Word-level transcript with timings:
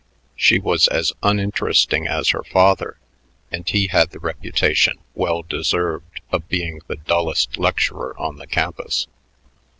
She 0.35 0.57
was 0.57 0.87
as 0.87 1.13
uninteresting 1.21 2.07
as 2.07 2.29
her 2.29 2.41
father, 2.43 2.97
and 3.51 3.69
he 3.69 3.85
had 3.85 4.09
the 4.09 4.17
reputation, 4.19 4.97
well 5.13 5.43
deserved, 5.43 6.21
of 6.31 6.49
being 6.49 6.81
the 6.87 6.95
dullest 6.95 7.59
lecturer 7.59 8.15
on 8.19 8.37
the 8.37 8.47
campus. 8.47 9.05